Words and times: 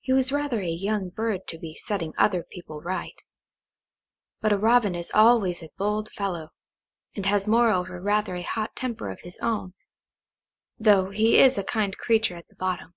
He 0.00 0.12
was 0.12 0.32
rather 0.32 0.60
a 0.60 0.66
young 0.66 1.10
bird 1.10 1.46
to 1.46 1.56
be 1.56 1.76
setting 1.76 2.12
other 2.18 2.42
people 2.42 2.80
right; 2.80 3.22
but 4.40 4.52
a 4.52 4.58
Robin 4.58 4.96
is 4.96 5.12
always 5.14 5.62
a 5.62 5.70
bold 5.78 6.10
fellow, 6.10 6.50
and 7.14 7.26
has 7.26 7.46
moreover 7.46 8.00
rather 8.00 8.34
a 8.34 8.42
hot 8.42 8.74
temper 8.74 9.08
of 9.08 9.20
his 9.20 9.38
own, 9.38 9.74
though 10.80 11.10
he 11.10 11.38
is 11.38 11.58
a 11.58 11.62
kind 11.62 11.96
creature 11.96 12.34
at 12.34 12.48
the 12.48 12.56
bottom. 12.56 12.94